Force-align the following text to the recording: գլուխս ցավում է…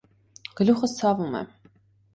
գլուխս 0.61 0.97
ցավում 1.03 1.41
է… 1.45 1.47